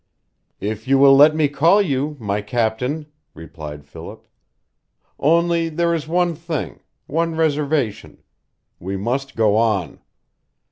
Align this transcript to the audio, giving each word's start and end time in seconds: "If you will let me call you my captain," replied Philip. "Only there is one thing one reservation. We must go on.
"If 0.59 0.87
you 0.87 0.97
will 0.97 1.15
let 1.15 1.35
me 1.35 1.47
call 1.47 1.79
you 1.79 2.17
my 2.19 2.41
captain," 2.41 3.05
replied 3.35 3.85
Philip. 3.85 4.25
"Only 5.19 5.69
there 5.69 5.93
is 5.93 6.07
one 6.07 6.33
thing 6.33 6.79
one 7.05 7.35
reservation. 7.35 8.23
We 8.79 8.97
must 8.97 9.35
go 9.35 9.55
on. 9.55 9.99